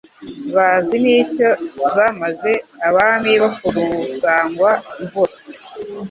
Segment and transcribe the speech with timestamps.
[0.55, 1.49] Bazi n’icyo
[1.93, 2.51] zamaze
[2.87, 5.35] Abami bo ku Rusangwa-mvura